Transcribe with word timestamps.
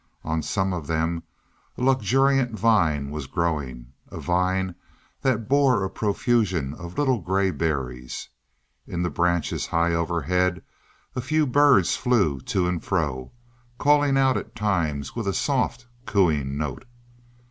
On 0.23 0.41
some 0.41 0.73
of 0.73 0.87
them 0.87 1.21
a 1.77 1.83
luxuriant 1.83 2.57
vine 2.57 3.11
was 3.11 3.27
growing 3.27 3.93
a 4.09 4.19
vine 4.19 4.73
that 5.21 5.47
bore 5.47 5.83
a 5.83 5.91
profusion 5.91 6.73
of 6.73 6.97
little 6.97 7.19
gray 7.19 7.51
berries. 7.51 8.27
In 8.87 9.03
the 9.03 9.11
branches 9.11 9.67
high 9.67 9.93
overhead 9.93 10.63
a 11.15 11.21
few 11.21 11.45
birds 11.45 11.95
flew 11.95 12.39
to 12.39 12.67
and 12.67 12.83
fro, 12.83 13.31
calling 13.77 14.17
out 14.17 14.37
at 14.37 14.55
times 14.55 15.15
with 15.15 15.27
a 15.27 15.33
soft, 15.35 15.85
cooing 16.07 16.57
note. 16.57 16.85